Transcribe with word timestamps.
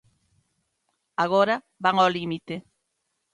Agora 1.23 1.55
van 1.83 1.95
ao 1.99 2.13
límite. 2.17 2.55